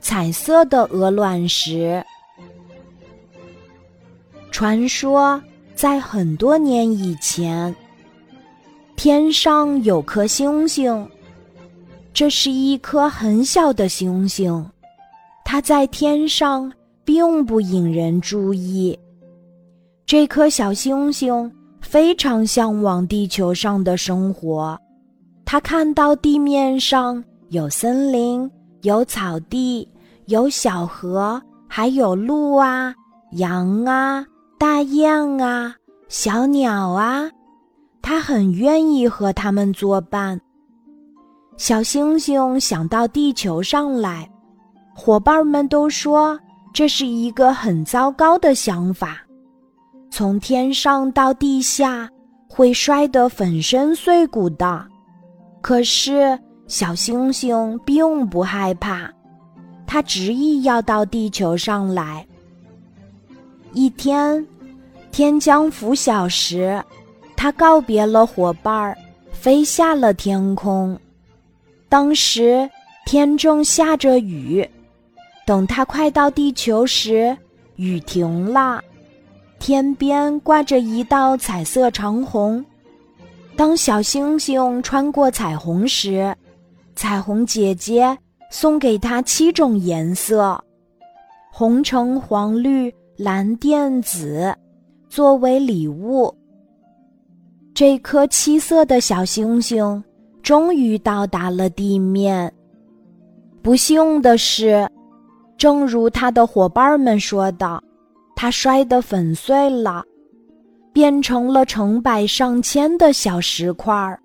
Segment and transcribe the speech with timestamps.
[0.00, 2.04] 彩色的鹅卵石。
[4.50, 5.42] 传说
[5.74, 7.74] 在很多年以前，
[8.96, 11.06] 天上有颗星星，
[12.14, 14.64] 这是一颗很小的星星，
[15.44, 16.72] 它在天上
[17.04, 18.98] 并不引人注意。
[20.06, 21.52] 这颗小星星
[21.82, 24.78] 非常向往地球上的生活，
[25.44, 28.50] 它看到地面上有森林。
[28.86, 29.88] 有草地，
[30.26, 32.94] 有小河，还有鹿啊、
[33.32, 34.24] 羊啊、
[34.56, 35.74] 大雁啊、
[36.06, 37.28] 小鸟啊，
[38.00, 40.40] 他很愿意和他们作伴。
[41.56, 44.30] 小星星想到地球上来，
[44.94, 46.38] 伙伴们都说
[46.72, 49.16] 这是一个很糟糕的想法，
[50.12, 52.08] 从天上到地下
[52.48, 54.86] 会摔得粉身碎骨的。
[55.60, 56.38] 可是。
[56.68, 59.08] 小星星并不害怕，
[59.86, 62.26] 他执意要到地球上来。
[63.72, 64.44] 一天，
[65.12, 66.82] 天将拂晓时，
[67.36, 68.96] 他告别了伙伴儿，
[69.30, 70.98] 飞下了天空。
[71.88, 72.68] 当时
[73.04, 74.68] 天正下着雨，
[75.46, 77.36] 等他快到地球时，
[77.76, 78.82] 雨停了，
[79.60, 82.64] 天边挂着一道彩色长虹。
[83.54, 86.34] 当小星星穿过彩虹时，
[86.96, 88.16] 彩虹姐姐
[88.50, 90.58] 送给他七种颜色：
[91.52, 94.52] 红、橙、黄、绿、蓝、靛、紫，
[95.10, 96.34] 作为礼物。
[97.74, 100.02] 这颗七色的小星星
[100.42, 102.50] 终于到达了地面。
[103.62, 104.88] 不幸的是，
[105.58, 107.82] 正如他的伙伴们说的，
[108.34, 110.02] 它摔得粉碎了，
[110.94, 114.18] 变成了成百上千的小石块儿。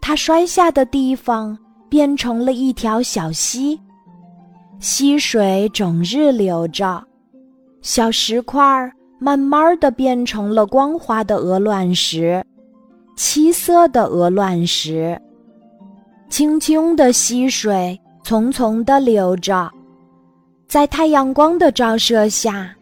[0.00, 1.56] 它摔下的地方。
[1.88, 3.80] 变成了一条小溪，
[4.78, 7.02] 溪水整日流着，
[7.80, 12.44] 小石块儿慢慢的变成了光滑的鹅卵石，
[13.16, 15.20] 七色的鹅卵石。
[16.28, 19.70] 清清的溪水淙淙的流着，
[20.66, 22.74] 在太阳光的照射下，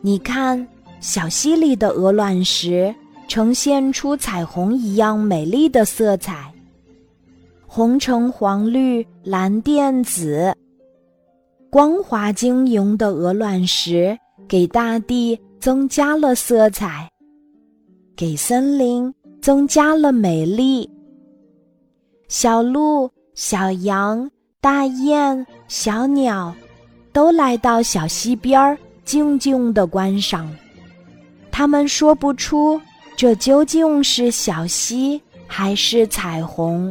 [0.00, 0.66] 你看，
[0.98, 2.92] 小溪里的鹅卵石
[3.28, 6.50] 呈现出彩虹一样美丽的色彩。
[7.76, 10.50] 红橙黄绿蓝靛紫，
[11.68, 17.06] 光滑晶莹的鹅卵石给大地增加了色彩，
[18.16, 20.90] 给森林增加了美丽。
[22.28, 24.26] 小鹿、小羊、
[24.58, 26.54] 大雁、小鸟，
[27.12, 30.50] 都来到小溪边儿，静静的观赏。
[31.52, 32.80] 他们说不出
[33.18, 36.90] 这究竟是小溪还是彩虹。